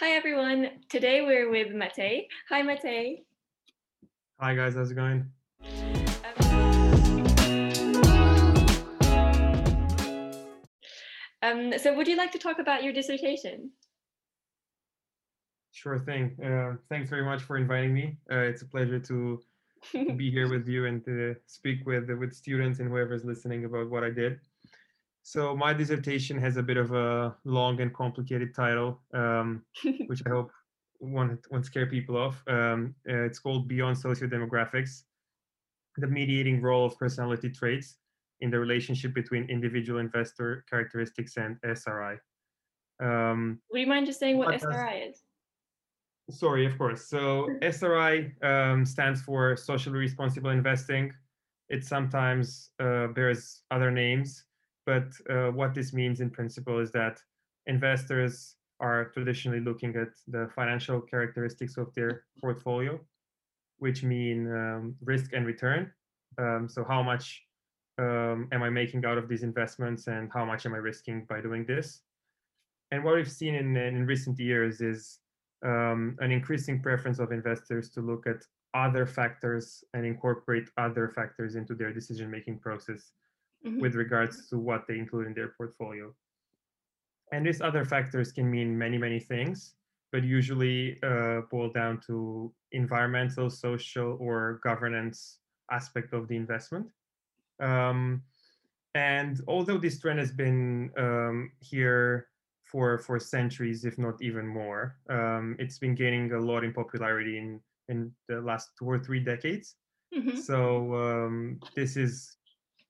Hi 0.00 0.10
everyone. 0.10 0.68
Today 0.88 1.22
we're 1.22 1.50
with 1.50 1.74
Matei. 1.74 2.28
Hi 2.50 2.62
Matei. 2.62 3.24
Hi 4.38 4.54
guys, 4.54 4.76
how's 4.76 4.92
it 4.92 4.94
going? 4.94 5.28
Um, 11.42 11.76
so 11.80 11.96
would 11.96 12.06
you 12.06 12.16
like 12.16 12.30
to 12.30 12.38
talk 12.38 12.60
about 12.60 12.84
your 12.84 12.92
dissertation? 12.92 13.72
Sure 15.72 15.98
thing. 15.98 16.36
Uh, 16.44 16.76
thanks 16.88 17.10
very 17.10 17.24
much 17.24 17.42
for 17.42 17.56
inviting 17.56 17.92
me. 17.92 18.18
Uh, 18.30 18.38
it's 18.38 18.62
a 18.62 18.66
pleasure 18.66 19.00
to, 19.00 19.40
to 19.90 20.12
be 20.16 20.30
here 20.30 20.48
with 20.48 20.68
you 20.68 20.86
and 20.86 21.04
to 21.06 21.34
speak 21.46 21.84
with 21.86 22.08
with 22.08 22.32
students 22.32 22.78
and 22.78 22.88
whoever's 22.88 23.24
listening 23.24 23.64
about 23.64 23.90
what 23.90 24.04
I 24.04 24.10
did. 24.10 24.38
So 25.28 25.54
my 25.54 25.74
dissertation 25.74 26.38
has 26.38 26.56
a 26.56 26.62
bit 26.62 26.78
of 26.78 26.90
a 26.92 27.36
long 27.44 27.82
and 27.82 27.92
complicated 27.92 28.54
title, 28.54 29.02
um, 29.12 29.62
which 30.06 30.22
I 30.24 30.30
hope 30.30 30.50
won't, 31.00 31.40
won't 31.50 31.66
scare 31.66 31.84
people 31.84 32.16
off. 32.16 32.42
Um, 32.48 32.94
uh, 33.06 33.24
it's 33.24 33.38
called 33.38 33.68
Beyond 33.68 33.98
Sociodemographics, 33.98 35.02
the 35.98 36.06
mediating 36.06 36.62
role 36.62 36.86
of 36.86 36.98
personality 36.98 37.50
traits 37.50 37.98
in 38.40 38.50
the 38.50 38.58
relationship 38.58 39.12
between 39.12 39.44
individual 39.50 39.98
investor 39.98 40.64
characteristics 40.70 41.36
and 41.36 41.58
SRI. 41.62 42.16
Um, 42.98 43.60
Would 43.70 43.82
you 43.82 43.86
mind 43.86 44.06
just 44.06 44.20
saying 44.20 44.38
what, 44.38 44.54
SRI 44.54 45.10
is? 45.10 45.20
Sorry, 46.30 46.64
of 46.64 46.78
course. 46.78 47.06
So 47.06 47.50
SRI 47.60 48.32
um, 48.42 48.86
stands 48.86 49.20
for 49.20 49.58
Socially 49.58 49.98
Responsible 49.98 50.48
Investing. 50.48 51.12
It 51.68 51.84
sometimes 51.84 52.70
uh, 52.80 53.08
bears 53.08 53.60
other 53.70 53.90
names. 53.90 54.46
But 54.88 55.12
uh, 55.28 55.50
what 55.50 55.74
this 55.74 55.92
means 55.92 56.20
in 56.20 56.30
principle 56.30 56.78
is 56.78 56.90
that 56.92 57.20
investors 57.66 58.56
are 58.80 59.10
traditionally 59.10 59.60
looking 59.60 59.94
at 59.96 60.12
the 60.26 60.48
financial 60.56 60.98
characteristics 61.02 61.76
of 61.76 61.94
their 61.94 62.24
portfolio, 62.40 62.98
which 63.76 64.02
mean 64.02 64.50
um, 64.50 64.94
risk 65.02 65.34
and 65.34 65.44
return. 65.44 65.92
Um, 66.38 66.70
so 66.70 66.86
how 66.88 67.02
much 67.02 67.44
um, 67.98 68.48
am 68.50 68.62
I 68.62 68.70
making 68.70 69.04
out 69.04 69.18
of 69.18 69.28
these 69.28 69.42
investments 69.42 70.06
and 70.06 70.30
how 70.32 70.46
much 70.46 70.64
am 70.64 70.72
I 70.72 70.78
risking 70.78 71.26
by 71.28 71.42
doing 71.42 71.66
this? 71.66 72.00
And 72.90 73.04
what 73.04 73.16
we've 73.16 73.30
seen 73.30 73.54
in, 73.56 73.76
in 73.76 74.06
recent 74.06 74.38
years 74.38 74.80
is 74.80 75.18
um, 75.66 76.16
an 76.20 76.32
increasing 76.32 76.80
preference 76.80 77.18
of 77.18 77.30
investors 77.30 77.90
to 77.90 78.00
look 78.00 78.26
at 78.26 78.40
other 78.72 79.04
factors 79.04 79.84
and 79.92 80.06
incorporate 80.06 80.70
other 80.78 81.10
factors 81.10 81.56
into 81.56 81.74
their 81.74 81.92
decision-making 81.92 82.58
process 82.60 83.12
mm-hmm. 83.64 83.80
with 83.80 83.94
regards 83.94 84.48
to 84.48 84.58
what 84.58 84.86
they 84.86 84.98
include 84.98 85.26
in 85.26 85.34
their 85.34 85.54
portfolio. 85.56 86.14
And 87.32 87.46
these 87.46 87.60
other 87.60 87.84
factors 87.84 88.32
can 88.32 88.50
mean 88.50 88.76
many, 88.76 88.96
many 88.98 89.20
things, 89.20 89.74
but 90.12 90.24
usually 90.24 90.98
uh, 91.02 91.42
boil 91.50 91.70
down 91.70 92.00
to 92.06 92.52
environmental, 92.72 93.50
social, 93.50 94.16
or 94.20 94.60
governance 94.62 95.38
aspect 95.70 96.12
of 96.14 96.28
the 96.28 96.36
investment. 96.36 96.86
Um, 97.60 98.22
and 98.94 99.40
although 99.46 99.78
this 99.78 100.00
trend 100.00 100.18
has 100.18 100.32
been 100.32 100.90
um, 100.96 101.52
here 101.60 102.28
for 102.64 102.98
for 102.98 103.18
centuries, 103.20 103.84
if 103.84 103.98
not 103.98 104.20
even 104.22 104.46
more, 104.46 104.96
um, 105.10 105.56
it's 105.58 105.78
been 105.78 105.94
gaining 105.94 106.32
a 106.32 106.40
lot 106.40 106.64
in 106.64 106.72
popularity 106.72 107.38
in 107.38 107.60
in 107.88 108.12
the 108.28 108.40
last 108.40 108.70
two 108.78 108.86
or 108.86 108.98
three 108.98 109.20
decades. 109.20 109.76
Mm-hmm. 110.14 110.38
So 110.38 110.94
um, 110.94 111.60
this 111.74 111.96
is 111.96 112.37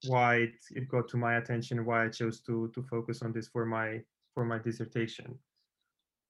why 0.06 0.36
it, 0.36 0.54
it 0.70 0.88
got 0.88 1.08
to 1.08 1.16
my 1.16 1.36
attention, 1.36 1.84
why 1.84 2.04
I 2.04 2.08
chose 2.08 2.40
to 2.42 2.70
to 2.74 2.82
focus 2.82 3.22
on 3.22 3.32
this 3.32 3.48
for 3.48 3.66
my 3.66 4.00
for 4.34 4.44
my 4.44 4.58
dissertation. 4.58 5.38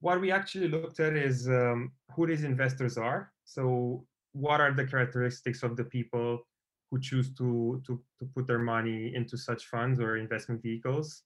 What 0.01 0.21
we 0.21 0.31
actually 0.31 0.69
looked 0.69 1.01
at 1.01 1.15
is 1.15 1.49
um, 1.49 1.93
who 2.15 2.27
these 2.27 2.45
investors 2.45 2.97
are. 2.97 3.33
So 3.45 4.07
what 4.33 4.61
are 4.61 4.73
the 4.73 4.87
characteristics 4.87 5.63
of 5.63 5.77
the 5.77 5.85
people 5.85 6.47
who 6.91 7.01
choose 7.01 7.35
to, 7.35 7.83
to, 7.87 8.01
to 8.19 8.25
put 8.35 8.47
their 8.47 8.61
money 8.61 9.13
into 9.15 9.37
such 9.37 9.67
funds 9.67 9.99
or 10.01 10.17
investment 10.17 10.63
vehicles? 10.63 11.25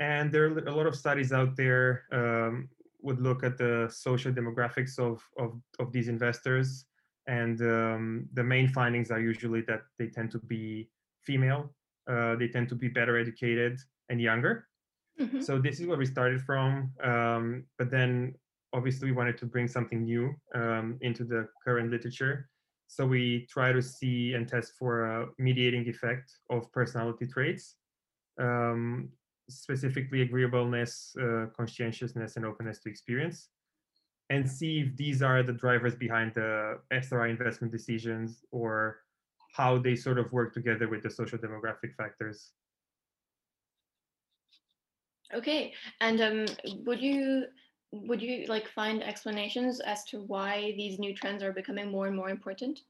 And 0.00 0.30
there 0.32 0.44
are 0.46 0.58
a 0.58 0.74
lot 0.74 0.86
of 0.86 0.96
studies 0.96 1.32
out 1.32 1.56
there 1.56 2.04
um, 2.12 2.68
would 3.00 3.20
look 3.20 3.44
at 3.44 3.56
the 3.56 3.88
social 3.90 4.32
demographics 4.32 4.98
of, 4.98 5.22
of, 5.38 5.60
of 5.78 5.92
these 5.92 6.08
investors. 6.08 6.86
And 7.28 7.60
um, 7.62 8.28
the 8.34 8.44
main 8.44 8.68
findings 8.68 9.10
are 9.10 9.20
usually 9.20 9.62
that 9.62 9.82
they 9.98 10.08
tend 10.08 10.32
to 10.32 10.38
be 10.38 10.90
female, 11.26 11.74
uh, 12.10 12.36
they 12.36 12.48
tend 12.48 12.68
to 12.68 12.74
be 12.74 12.88
better 12.88 13.18
educated 13.18 13.78
and 14.08 14.20
younger. 14.20 14.68
Mm-hmm. 15.20 15.40
So 15.40 15.58
this 15.58 15.80
is 15.80 15.86
where 15.86 15.98
we 15.98 16.06
started 16.06 16.40
from. 16.42 16.92
Um, 17.02 17.64
but 17.78 17.90
then 17.90 18.34
obviously 18.72 19.10
we 19.10 19.16
wanted 19.16 19.38
to 19.38 19.46
bring 19.46 19.68
something 19.68 20.04
new 20.04 20.34
um, 20.54 20.98
into 21.00 21.24
the 21.24 21.48
current 21.64 21.90
literature. 21.90 22.48
So 22.88 23.04
we 23.06 23.46
try 23.50 23.72
to 23.72 23.82
see 23.82 24.34
and 24.34 24.46
test 24.46 24.74
for 24.78 25.04
a 25.04 25.26
mediating 25.38 25.88
effect 25.88 26.30
of 26.50 26.70
personality 26.72 27.26
traits, 27.26 27.76
um, 28.38 29.08
specifically 29.48 30.22
agreeableness, 30.22 31.14
uh, 31.20 31.46
conscientiousness, 31.56 32.36
and 32.36 32.44
openness 32.44 32.78
to 32.80 32.88
experience, 32.88 33.48
and 34.30 34.48
see 34.48 34.80
if 34.80 34.96
these 34.96 35.20
are 35.22 35.42
the 35.42 35.52
drivers 35.52 35.96
behind 35.96 36.32
the 36.34 36.78
SRI 36.92 37.28
investment 37.28 37.72
decisions 37.72 38.44
or 38.52 38.98
how 39.56 39.78
they 39.78 39.96
sort 39.96 40.18
of 40.18 40.30
work 40.32 40.52
together 40.52 40.88
with 40.88 41.02
the 41.02 41.10
social 41.10 41.38
demographic 41.38 41.94
factors. 41.96 42.52
Okay, 45.34 45.72
and 46.00 46.20
um, 46.20 46.46
would 46.84 47.00
you 47.00 47.46
would 47.92 48.20
you 48.20 48.46
like 48.46 48.68
find 48.68 49.02
explanations 49.02 49.80
as 49.80 50.04
to 50.04 50.20
why 50.20 50.74
these 50.76 50.98
new 50.98 51.14
trends 51.14 51.42
are 51.42 51.52
becoming 51.52 51.90
more 51.90 52.06
and 52.06 52.16
more 52.16 52.28
important? 52.28 52.80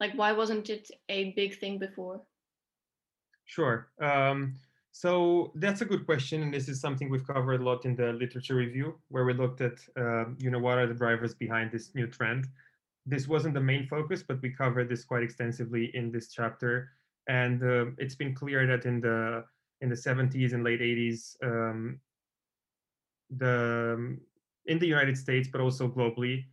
Like, 0.00 0.12
why 0.14 0.32
wasn't 0.32 0.70
it 0.70 0.90
a 1.08 1.32
big 1.32 1.58
thing 1.58 1.78
before? 1.78 2.20
Sure. 3.46 3.88
Um, 4.00 4.54
so 4.92 5.50
that's 5.56 5.80
a 5.80 5.84
good 5.84 6.06
question, 6.06 6.42
and 6.42 6.54
this 6.54 6.68
is 6.68 6.80
something 6.80 7.10
we've 7.10 7.26
covered 7.26 7.60
a 7.60 7.64
lot 7.64 7.84
in 7.84 7.96
the 7.96 8.12
literature 8.12 8.54
review, 8.54 8.98
where 9.08 9.24
we 9.24 9.34
looked 9.34 9.60
at, 9.60 9.78
uh, 9.96 10.26
you 10.38 10.50
know, 10.50 10.60
what 10.60 10.78
are 10.78 10.86
the 10.86 10.94
drivers 10.94 11.34
behind 11.34 11.72
this 11.72 11.94
new 11.94 12.06
trend 12.06 12.46
this 13.06 13.28
wasn't 13.28 13.54
the 13.54 13.60
main 13.60 13.86
focus, 13.86 14.22
but 14.26 14.40
we 14.42 14.50
covered 14.50 14.88
this 14.88 15.04
quite 15.04 15.22
extensively 15.22 15.90
in 15.94 16.10
this 16.10 16.28
chapter. 16.32 16.90
And 17.28 17.62
uh, 17.62 17.86
it's 17.98 18.14
been 18.14 18.34
clear 18.34 18.66
that 18.66 18.86
in 18.86 19.00
the 19.00 19.44
in 19.80 19.88
the 19.88 19.94
70s 19.94 20.54
and 20.54 20.64
late 20.64 20.80
80s, 20.80 21.36
um, 21.42 22.00
the 23.36 23.94
um, 23.96 24.20
in 24.66 24.78
the 24.78 24.86
United 24.86 25.16
States, 25.18 25.48
but 25.50 25.60
also 25.60 25.88
globally, 25.88 26.44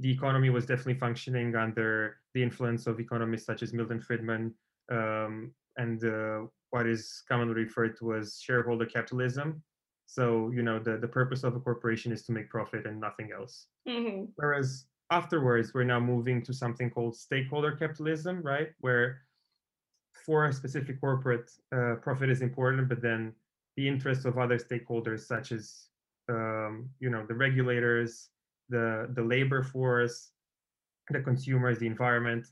the 0.00 0.10
economy 0.10 0.50
was 0.50 0.66
definitely 0.66 0.94
functioning 0.94 1.54
under 1.54 2.16
the 2.34 2.42
influence 2.42 2.86
of 2.86 2.98
economists 2.98 3.46
such 3.46 3.62
as 3.62 3.72
Milton 3.72 4.00
Friedman 4.00 4.52
um, 4.90 5.52
and 5.76 6.04
uh, 6.04 6.40
what 6.70 6.86
is 6.86 7.22
commonly 7.28 7.54
referred 7.54 7.96
to 7.98 8.14
as 8.14 8.40
shareholder 8.42 8.86
capitalism. 8.86 9.62
So, 10.06 10.50
you 10.50 10.62
know, 10.62 10.80
the, 10.80 10.96
the 10.96 11.06
purpose 11.06 11.44
of 11.44 11.54
a 11.54 11.60
corporation 11.60 12.10
is 12.10 12.24
to 12.24 12.32
make 12.32 12.48
profit 12.48 12.86
and 12.86 13.00
nothing 13.00 13.30
else. 13.32 13.66
Mm-hmm. 13.88 14.24
Whereas 14.34 14.86
afterwards, 15.10 15.74
we're 15.74 15.84
now 15.84 16.00
moving 16.00 16.42
to 16.42 16.52
something 16.52 16.90
called 16.90 17.16
stakeholder 17.16 17.72
capitalism, 17.72 18.42
right? 18.42 18.68
Where 18.80 19.22
for 20.24 20.46
a 20.46 20.52
specific 20.52 21.00
corporate, 21.00 21.50
uh, 21.74 21.96
profit 21.96 22.30
is 22.30 22.42
important, 22.42 22.88
but 22.88 23.02
then 23.02 23.32
the 23.76 23.86
interests 23.86 24.24
of 24.24 24.38
other 24.38 24.58
stakeholders, 24.58 25.20
such 25.20 25.52
as 25.52 25.86
um, 26.28 26.88
you 27.00 27.10
know 27.10 27.24
the 27.26 27.34
regulators, 27.34 28.28
the 28.68 29.08
the 29.14 29.22
labor 29.22 29.62
force, 29.62 30.30
the 31.10 31.20
consumers, 31.20 31.78
the 31.78 31.86
environment, 31.86 32.46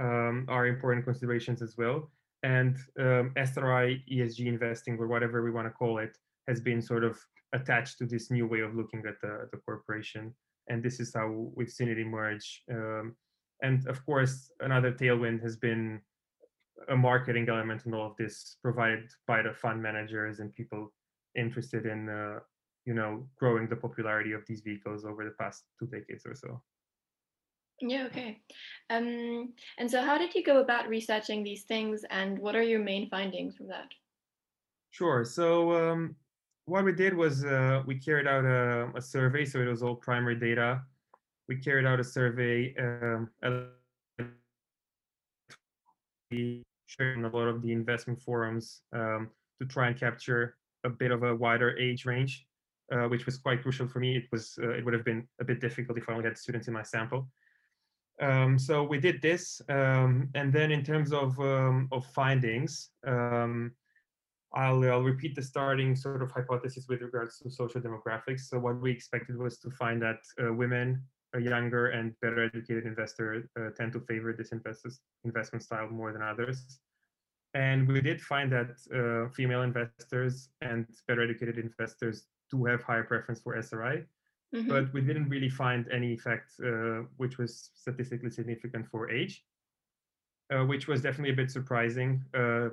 um, 0.00 0.46
are 0.48 0.66
important 0.66 1.04
considerations 1.04 1.62
as 1.62 1.76
well. 1.76 2.10
And 2.42 2.76
um, 3.00 3.32
SRI 3.36 4.02
ESG 4.12 4.46
investing, 4.46 4.98
or 4.98 5.06
whatever 5.06 5.42
we 5.42 5.50
want 5.50 5.66
to 5.66 5.72
call 5.72 5.98
it, 5.98 6.18
has 6.46 6.60
been 6.60 6.82
sort 6.82 7.02
of 7.02 7.18
attached 7.54 7.98
to 7.98 8.06
this 8.06 8.30
new 8.30 8.46
way 8.46 8.60
of 8.60 8.74
looking 8.74 9.02
at 9.06 9.20
the, 9.22 9.48
the 9.50 9.58
corporation 9.58 10.34
and 10.68 10.82
this 10.82 11.00
is 11.00 11.12
how 11.14 11.50
we've 11.54 11.70
seen 11.70 11.88
it 11.88 11.98
emerge. 11.98 12.62
Um, 12.70 13.16
and 13.62 13.86
of 13.86 14.04
course, 14.04 14.50
another 14.60 14.92
tailwind 14.92 15.42
has 15.42 15.56
been 15.56 16.00
a 16.88 16.96
marketing 16.96 17.48
element 17.48 17.86
in 17.86 17.94
all 17.94 18.06
of 18.10 18.16
this, 18.16 18.56
provided 18.62 19.10
by 19.26 19.42
the 19.42 19.52
fund 19.52 19.82
managers 19.82 20.40
and 20.40 20.54
people 20.54 20.92
interested 21.36 21.86
in, 21.86 22.08
uh, 22.08 22.40
you 22.84 22.94
know, 22.94 23.26
growing 23.38 23.68
the 23.68 23.76
popularity 23.76 24.32
of 24.32 24.44
these 24.46 24.60
vehicles 24.60 25.04
over 25.04 25.24
the 25.24 25.34
past 25.38 25.64
two 25.78 25.86
decades 25.86 26.26
or 26.26 26.34
so. 26.34 26.60
Yeah, 27.80 28.04
okay. 28.06 28.40
Um, 28.90 29.52
and 29.78 29.90
so, 29.90 30.02
how 30.02 30.16
did 30.18 30.34
you 30.34 30.44
go 30.44 30.60
about 30.60 30.88
researching 30.88 31.42
these 31.42 31.64
things, 31.64 32.04
and 32.10 32.38
what 32.38 32.54
are 32.54 32.62
your 32.62 32.82
main 32.82 33.08
findings 33.08 33.56
from 33.56 33.68
that? 33.68 33.88
Sure. 34.90 35.24
So, 35.24 35.90
um, 35.90 36.16
what 36.66 36.84
we 36.84 36.92
did 36.92 37.14
was 37.14 37.44
uh, 37.44 37.82
we 37.86 37.96
carried 37.96 38.26
out 38.26 38.44
a, 38.44 38.90
a, 38.96 39.00
survey, 39.00 39.44
so 39.44 39.60
it 39.60 39.66
was 39.66 39.82
all 39.82 39.94
primary 39.94 40.36
data. 40.36 40.82
We 41.48 41.56
carried 41.56 41.86
out 41.86 42.00
a 42.00 42.04
survey, 42.04 42.74
um, 42.78 43.30
sharing 46.86 47.24
a 47.24 47.28
lot 47.28 47.48
of 47.48 47.62
the 47.62 47.72
investment 47.72 48.20
forums 48.20 48.82
um, 48.92 49.30
to 49.60 49.66
try 49.66 49.88
and 49.88 49.98
capture 49.98 50.56
a 50.84 50.90
bit 50.90 51.10
of 51.10 51.22
a 51.22 51.34
wider 51.34 51.76
age 51.78 52.06
range 52.06 52.46
uh, 52.92 53.08
which 53.08 53.26
was 53.26 53.38
quite 53.38 53.62
crucial 53.62 53.86
for 53.86 54.00
me. 54.00 54.16
It 54.16 54.24
was 54.30 54.58
uh, 54.62 54.70
it 54.70 54.84
would 54.84 54.94
have 54.94 55.04
been 55.04 55.26
a 55.40 55.44
bit 55.44 55.60
difficult 55.60 55.98
if 55.98 56.08
I 56.08 56.12
only 56.12 56.24
had 56.24 56.38
students 56.38 56.68
in 56.68 56.74
my 56.74 56.82
sample. 56.82 57.28
Um, 58.20 58.58
so 58.58 58.84
we 58.84 59.00
did 59.00 59.20
this, 59.20 59.60
um, 59.68 60.28
and 60.34 60.52
then 60.52 60.70
in 60.70 60.84
terms 60.84 61.12
of 61.12 61.38
um, 61.40 61.88
of 61.92 62.06
findings, 62.06 62.90
um, 63.06 63.72
I'll, 64.54 64.82
I'll 64.84 65.02
repeat 65.02 65.34
the 65.34 65.42
starting 65.42 65.96
sort 65.96 66.22
of 66.22 66.30
hypothesis 66.30 66.86
with 66.88 67.02
regards 67.02 67.38
to 67.40 67.50
social 67.50 67.80
demographics. 67.80 68.42
So 68.42 68.58
what 68.58 68.80
we 68.80 68.90
expected 68.90 69.36
was 69.36 69.58
to 69.58 69.70
find 69.70 70.00
that 70.02 70.20
uh, 70.40 70.52
women, 70.52 71.02
a 71.34 71.40
younger 71.40 71.88
and 71.88 72.14
better 72.22 72.44
educated 72.44 72.86
investor, 72.86 73.48
uh, 73.58 73.70
tend 73.76 73.92
to 73.94 74.00
favor 74.00 74.32
this 74.32 74.52
investment 75.24 75.62
style 75.62 75.88
more 75.88 76.12
than 76.12 76.22
others. 76.22 76.78
And 77.54 77.86
we 77.88 78.00
did 78.00 78.20
find 78.20 78.50
that 78.52 78.70
uh, 78.94 79.30
female 79.32 79.62
investors 79.62 80.50
and 80.60 80.86
better 81.08 81.22
educated 81.22 81.58
investors 81.58 82.26
do 82.50 82.64
have 82.64 82.82
higher 82.82 83.04
preference 83.04 83.40
for 83.40 83.56
SRI, 83.56 84.04
Mhm. 84.54 84.68
but 84.68 84.92
we 84.92 85.00
didn't 85.00 85.28
really 85.28 85.48
find 85.48 85.88
any 85.90 86.12
effect 86.12 86.48
uh, 86.60 87.02
which 87.16 87.38
was 87.38 87.70
statistically 87.74 88.30
significant 88.30 88.86
for 88.86 89.10
age, 89.10 89.44
uh, 90.52 90.64
which 90.64 90.86
was 90.86 91.02
definitely 91.02 91.32
a 91.32 91.36
bit 91.42 91.50
surprising. 91.50 92.22
Uh, 92.32 92.70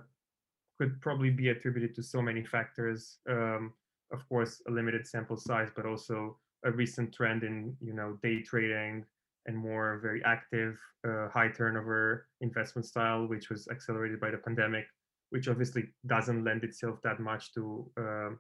could 0.82 1.00
probably 1.00 1.30
be 1.30 1.50
attributed 1.50 1.94
to 1.94 2.02
so 2.02 2.24
many 2.24 2.44
factors. 2.44 3.20
Um, 3.30 3.72
of 4.12 4.28
course, 4.28 4.64
a 4.68 4.72
limited 4.72 5.06
sample 5.06 5.38
size, 5.38 5.70
but 5.76 5.86
also 5.86 6.38
a 6.66 6.72
recent 6.72 7.14
trend 7.14 7.44
in 7.44 7.76
you 7.80 7.94
know 7.94 8.18
day 8.24 8.42
trading 8.42 9.06
and 9.46 9.56
more 9.56 10.00
very 10.02 10.24
active, 10.26 10.80
uh, 11.08 11.28
high 11.30 11.50
turnover 11.50 12.28
investment 12.42 12.86
style, 12.88 13.28
which 13.28 13.50
was 13.50 13.68
accelerated 13.68 14.20
by 14.20 14.32
the 14.32 14.38
pandemic, 14.38 14.86
which 15.30 15.48
obviously 15.48 15.84
doesn't 16.08 16.44
lend 16.44 16.64
itself 16.64 17.00
that 17.04 17.20
much 17.20 17.54
to 17.54 17.88
um 17.98 18.40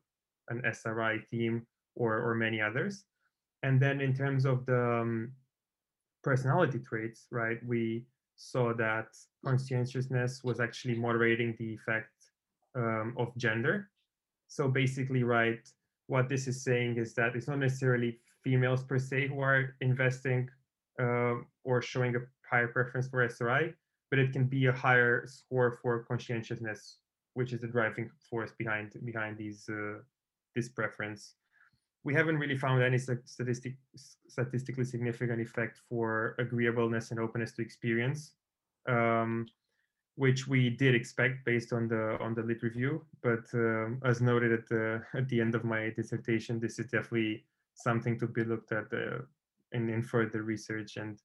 an 0.49 0.61
SRI 0.65 1.19
theme 1.29 1.67
or 1.95 2.13
or 2.27 2.33
many 2.33 2.59
others. 2.59 3.05
And 3.61 3.79
then 3.79 4.01
in 4.01 4.15
terms 4.15 4.45
of 4.45 4.65
the 4.65 4.83
um, 5.01 5.33
personality 6.23 6.79
traits, 6.79 7.27
right, 7.29 7.59
we 7.63 8.07
saw 8.35 8.73
that 8.73 9.09
conscientiousness 9.45 10.43
was 10.43 10.59
actually 10.59 10.95
moderating 10.95 11.55
the 11.59 11.75
effect 11.75 12.20
um, 12.75 13.15
of 13.17 13.35
gender. 13.37 13.89
So 14.47 14.67
basically, 14.67 15.23
right, 15.23 15.59
what 16.07 16.27
this 16.27 16.47
is 16.47 16.63
saying 16.63 16.97
is 16.97 17.13
that 17.15 17.35
it's 17.35 17.47
not 17.47 17.59
necessarily 17.59 18.19
females 18.43 18.83
per 18.83 18.99
se 18.99 19.27
who 19.27 19.39
are 19.39 19.75
investing 19.81 20.49
um, 20.99 21.45
or 21.63 21.81
showing 21.81 22.15
a 22.15 22.19
higher 22.49 22.67
preference 22.67 23.07
for 23.07 23.23
SRI, 23.23 23.73
but 24.09 24.19
it 24.19 24.33
can 24.33 24.45
be 24.45 24.65
a 24.65 24.73
higher 24.73 25.25
score 25.25 25.79
for 25.81 26.03
conscientiousness, 26.03 26.97
which 27.33 27.53
is 27.53 27.61
the 27.61 27.67
driving 27.67 28.09
force 28.29 28.51
behind 28.57 28.93
behind 29.05 29.37
these 29.37 29.69
uh, 29.69 29.99
this 30.55 30.69
preference. 30.69 31.35
We 32.03 32.13
haven't 32.13 32.39
really 32.39 32.57
found 32.57 32.83
any 32.83 32.97
statistic 32.97 33.77
statistically 34.27 34.85
significant 34.85 35.39
effect 35.41 35.79
for 35.87 36.35
agreeableness 36.39 37.11
and 37.11 37.19
openness 37.19 37.53
to 37.53 37.61
experience. 37.61 38.33
Um, 38.87 39.45
which 40.15 40.47
we 40.47 40.69
did 40.69 40.93
expect 40.93 41.45
based 41.45 41.73
on 41.73 41.87
the 41.87 42.17
on 42.19 42.33
the 42.33 42.43
lit 42.43 42.63
review. 42.63 43.03
But 43.21 43.45
um, 43.53 44.01
as 44.03 44.21
noted 44.21 44.51
at 44.51 44.67
the 44.67 45.03
at 45.13 45.27
the 45.29 45.41
end 45.41 45.55
of 45.55 45.63
my 45.63 45.89
dissertation, 45.95 46.59
this 46.59 46.79
is 46.79 46.85
definitely 46.87 47.45
something 47.73 48.19
to 48.19 48.27
be 48.27 48.43
looked 48.43 48.71
at 48.71 48.85
uh, 48.93 49.19
in, 49.71 49.89
in 49.89 50.03
further 50.03 50.43
research, 50.43 50.97
and 50.97 51.19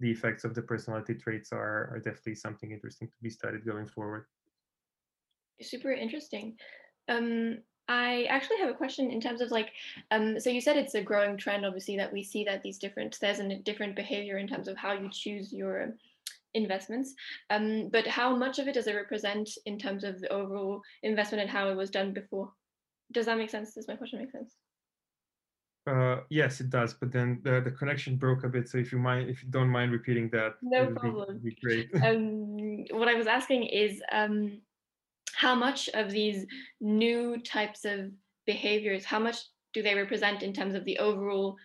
the 0.00 0.10
effects 0.10 0.44
of 0.44 0.54
the 0.54 0.62
personality 0.62 1.14
traits 1.14 1.52
are 1.52 1.90
are 1.92 2.00
definitely 2.04 2.34
something 2.34 2.72
interesting 2.72 3.08
to 3.08 3.16
be 3.22 3.30
studied 3.30 3.64
going 3.64 3.86
forward. 3.86 4.26
super 5.60 5.92
interesting. 5.92 6.56
Um, 7.08 7.58
I 7.88 8.24
actually 8.28 8.58
have 8.58 8.70
a 8.70 8.74
question 8.74 9.10
in 9.10 9.20
terms 9.20 9.40
of 9.40 9.50
like, 9.50 9.72
um, 10.10 10.38
so 10.38 10.50
you 10.50 10.60
said 10.60 10.76
it's 10.76 10.94
a 10.94 11.02
growing 11.02 11.36
trend, 11.36 11.66
obviously, 11.66 11.96
that 11.96 12.12
we 12.12 12.22
see 12.22 12.44
that 12.44 12.62
these 12.62 12.78
different 12.78 13.18
there's 13.20 13.40
a 13.40 13.56
different 13.56 13.96
behavior 13.96 14.38
in 14.38 14.46
terms 14.46 14.68
of 14.68 14.76
how 14.76 14.92
you 14.92 15.08
choose 15.10 15.52
your 15.52 15.94
investments. 16.54 17.14
Um, 17.50 17.88
but 17.92 18.06
how 18.06 18.36
much 18.36 18.58
of 18.58 18.68
it 18.68 18.74
does 18.74 18.86
it 18.86 18.94
represent 18.94 19.48
in 19.66 19.78
terms 19.78 20.04
of 20.04 20.20
the 20.20 20.32
overall 20.32 20.82
investment 21.02 21.42
and 21.42 21.50
how 21.50 21.68
it 21.68 21.76
was 21.76 21.90
done 21.90 22.12
before? 22.12 22.52
Does 23.12 23.26
that 23.26 23.38
make 23.38 23.50
sense? 23.50 23.74
Does 23.74 23.88
my 23.88 23.96
question 23.96 24.20
make 24.20 24.30
sense? 24.30 24.54
Uh, 25.84 26.20
yes, 26.30 26.60
it 26.60 26.70
does, 26.70 26.94
but 26.94 27.10
then 27.10 27.40
the, 27.42 27.60
the 27.60 27.70
connection 27.70 28.16
broke 28.16 28.44
a 28.44 28.48
bit. 28.48 28.68
So 28.68 28.78
if 28.78 28.92
you 28.92 28.98
mind, 28.98 29.28
if 29.28 29.42
you 29.42 29.50
don't 29.50 29.68
mind 29.68 29.90
repeating 29.90 30.30
that, 30.30 30.54
No 30.62 30.86
be, 30.86 30.92
problem. 30.92 31.26
would 31.28 31.42
be 31.42 31.56
great. 31.62 31.90
um, 32.04 32.84
what 32.96 33.08
I 33.08 33.14
was 33.14 33.26
asking 33.26 33.64
is 33.64 34.00
um, 34.12 34.60
how 35.34 35.54
much 35.54 35.88
of 35.94 36.10
these 36.10 36.46
new 36.80 37.38
types 37.42 37.84
of 37.84 38.12
behaviors, 38.46 39.04
how 39.04 39.18
much 39.18 39.38
do 39.74 39.82
they 39.82 39.94
represent 39.94 40.42
in 40.42 40.52
terms 40.52 40.74
of 40.74 40.84
the 40.84 40.98
overall 40.98 41.56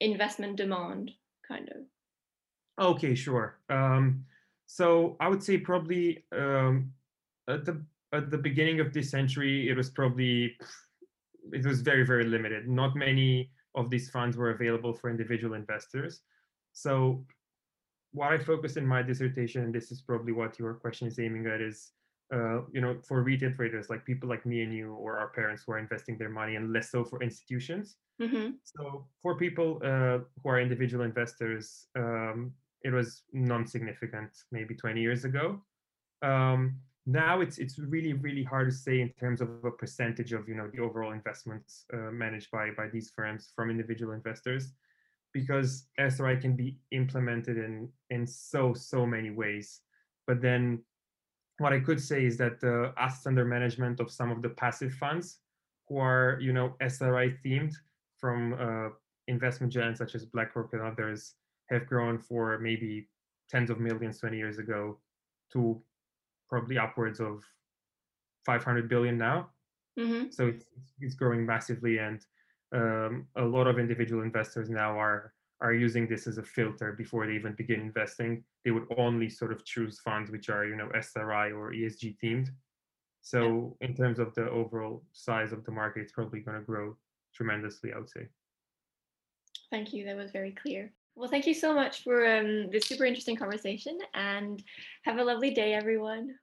investment 0.00 0.56
demand, 0.56 1.10
kind 1.46 1.68
of? 1.70 2.86
Okay, 2.96 3.14
sure. 3.14 3.58
Um, 3.70 4.24
so 4.66 5.16
I 5.20 5.28
would 5.28 5.42
say 5.42 5.58
probably 5.58 6.24
um, 6.32 6.92
at 7.48 7.64
the 7.64 7.82
at 8.12 8.30
the 8.30 8.38
beginning 8.38 8.80
of 8.80 8.92
this 8.92 9.10
century, 9.10 9.68
it 9.68 9.76
was 9.76 9.90
probably 9.90 10.56
it 11.52 11.64
was 11.64 11.80
very 11.80 12.04
very 12.06 12.24
limited. 12.24 12.68
Not 12.68 12.96
many 12.96 13.50
of 13.74 13.90
these 13.90 14.10
funds 14.10 14.36
were 14.36 14.50
available 14.50 14.92
for 14.92 15.10
individual 15.10 15.54
investors. 15.54 16.22
So 16.72 17.24
what 18.12 18.32
I 18.32 18.38
focused 18.38 18.76
in 18.76 18.86
my 18.86 19.02
dissertation, 19.02 19.64
and 19.64 19.74
this 19.74 19.90
is 19.90 20.00
probably 20.00 20.32
what 20.32 20.58
your 20.58 20.74
question 20.74 21.08
is 21.08 21.18
aiming 21.18 21.46
at, 21.46 21.60
is 21.60 21.92
uh, 22.32 22.62
you 22.72 22.80
know 22.80 22.96
for 23.06 23.22
retail 23.22 23.52
traders 23.52 23.90
like 23.90 24.04
people 24.04 24.28
like 24.28 24.46
me 24.46 24.62
and 24.62 24.72
you 24.72 24.94
or 24.94 25.18
our 25.18 25.28
parents 25.28 25.64
who 25.66 25.72
are 25.72 25.78
investing 25.78 26.16
their 26.16 26.30
money, 26.30 26.56
and 26.56 26.72
less 26.72 26.90
so 26.90 27.04
for 27.04 27.22
institutions. 27.22 27.96
hmm 28.20 28.50
So 28.64 29.06
for 29.20 29.36
people 29.36 29.80
uh, 29.84 30.18
who 30.42 30.48
are 30.48 30.60
individual 30.60 31.04
investors, 31.04 31.88
um, 31.96 32.52
it 32.84 32.92
was 32.92 33.22
non-significant 33.32 34.30
maybe 34.52 34.74
20 34.74 35.00
years 35.00 35.24
ago. 35.24 35.60
Um, 36.22 36.76
now 37.06 37.40
it's 37.40 37.58
it's 37.58 37.78
really 37.78 38.14
really 38.14 38.42
hard 38.42 38.70
to 38.70 38.74
say 38.74 39.00
in 39.00 39.10
terms 39.20 39.40
of 39.42 39.48
a 39.64 39.70
percentage 39.70 40.32
of 40.32 40.48
you 40.48 40.54
know 40.54 40.70
the 40.72 40.80
overall 40.80 41.12
investments 41.12 41.84
uh, 41.92 42.10
managed 42.10 42.50
by 42.50 42.70
by 42.76 42.88
these 42.88 43.10
firms 43.14 43.52
from 43.54 43.70
individual 43.70 44.12
investors, 44.12 44.72
because 45.32 45.88
SRI 45.98 46.36
can 46.36 46.56
be 46.56 46.78
implemented 46.92 47.58
in 47.58 47.88
in 48.10 48.26
so 48.26 48.72
so 48.72 49.04
many 49.04 49.30
ways. 49.30 49.80
But 50.26 50.40
then 50.40 50.82
what 51.58 51.72
I 51.72 51.80
could 51.80 52.00
say 52.00 52.24
is 52.24 52.36
that 52.38 52.60
the 52.60 52.94
assets 52.96 53.26
under 53.26 53.44
management 53.44 54.00
of 54.00 54.10
some 54.10 54.30
of 54.30 54.40
the 54.40 54.48
passive 54.48 54.92
funds 54.94 55.40
who 55.88 55.98
are 55.98 56.38
you 56.40 56.52
know 56.54 56.74
SRI 56.80 57.36
themed 57.44 57.74
from 58.18 58.54
uh, 58.54 58.88
investment 59.28 59.72
giants 59.72 59.98
such 59.98 60.14
as 60.14 60.24
BlackRock 60.24 60.72
and 60.72 60.80
others 60.80 61.34
have 61.70 61.86
grown 61.86 62.18
for 62.18 62.58
maybe 62.58 63.08
tens 63.48 63.70
of 63.70 63.80
millions 63.80 64.18
20 64.18 64.36
years 64.36 64.58
ago 64.58 64.98
to 65.52 65.80
probably 66.48 66.78
upwards 66.78 67.20
of 67.20 67.42
500 68.44 68.88
billion 68.88 69.18
now. 69.18 69.50
hmm 69.98 70.24
So 70.30 70.48
it's, 70.48 70.66
it's 71.00 71.14
growing 71.14 71.46
massively, 71.46 71.98
and 71.98 72.20
um, 72.74 73.26
a 73.36 73.44
lot 73.44 73.66
of 73.66 73.78
individual 73.78 74.22
investors 74.22 74.68
now 74.68 74.98
are 74.98 75.32
are 75.60 75.72
using 75.72 76.06
this 76.08 76.26
as 76.26 76.36
a 76.36 76.42
filter 76.42 76.92
before 76.92 77.26
they 77.26 77.32
even 77.32 77.54
begin 77.54 77.80
investing. 77.80 78.44
They 78.64 78.72
would 78.72 78.86
only 78.98 79.30
sort 79.30 79.52
of 79.52 79.64
choose 79.64 80.00
funds 80.00 80.30
which 80.30 80.48
are 80.50 80.66
you 80.66 80.76
know 80.76 80.90
SRI 80.94 81.52
or 81.52 81.72
ESG 81.72 82.16
themed. 82.22 82.48
So 83.22 83.76
in 83.80 83.94
terms 83.94 84.18
of 84.18 84.34
the 84.34 84.50
overall 84.50 85.04
size 85.12 85.52
of 85.52 85.64
the 85.64 85.70
market, 85.70 86.00
it's 86.02 86.12
probably 86.12 86.40
going 86.40 86.58
to 86.58 86.64
grow 86.64 86.96
tremendously. 87.34 87.92
I 87.92 87.98
would 87.98 88.10
say. 88.10 88.26
Thank 89.70 89.92
you. 89.92 90.04
That 90.04 90.16
was 90.16 90.30
very 90.30 90.52
clear. 90.52 90.92
Well, 91.16 91.28
thank 91.30 91.46
you 91.46 91.54
so 91.54 91.72
much 91.74 92.02
for 92.02 92.26
um, 92.26 92.70
this 92.70 92.86
super 92.86 93.04
interesting 93.04 93.36
conversation 93.36 93.98
and 94.14 94.62
have 95.04 95.18
a 95.18 95.24
lovely 95.24 95.52
day, 95.54 95.72
everyone. 95.72 96.34